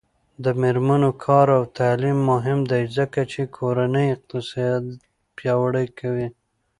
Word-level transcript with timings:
د 0.43 0.45
میرمنو 0.61 1.11
کار 1.25 1.47
او 1.57 1.63
تعلیم 1.79 2.17
مهم 2.31 2.59
دی 2.71 2.83
ځکه 2.97 3.19
چې 3.31 3.41
کورنۍ 3.57 4.05
اقتصاد 4.15 4.83
پیاوړی 5.37 5.87
کوي. 5.99 6.27